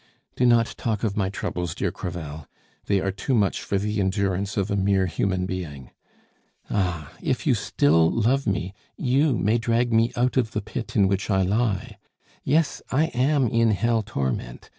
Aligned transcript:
"Do 0.35 0.47
not 0.47 0.65
talk 0.79 1.03
of 1.03 1.15
my 1.15 1.29
troubles, 1.29 1.75
dear 1.75 1.91
Crevel; 1.91 2.47
they 2.85 2.99
are 2.99 3.11
too 3.11 3.35
much 3.35 3.61
for 3.61 3.77
the 3.77 3.99
endurance 3.99 4.57
of 4.57 4.71
a 4.71 4.75
mere 4.75 5.05
human 5.05 5.45
being. 5.45 5.91
Ah! 6.71 7.13
if 7.21 7.45
you 7.45 7.53
still 7.53 8.09
love 8.09 8.47
me, 8.47 8.73
you 8.97 9.37
may 9.37 9.59
drag 9.59 9.93
me 9.93 10.11
out 10.15 10.37
of 10.37 10.53
the 10.53 10.61
pit 10.61 10.95
in 10.95 11.07
which 11.07 11.29
I 11.29 11.43
lie. 11.43 11.99
Yes, 12.43 12.81
I 12.91 13.11
am 13.13 13.47
in 13.47 13.69
hell 13.69 14.01
torment! 14.01 14.67